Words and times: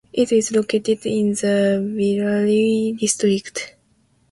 It 0.11 0.31
is 0.31 0.51
located 0.51 1.05
in 1.05 1.29
the 1.33 1.77
Villeray 1.79 2.97
district. 2.97 3.75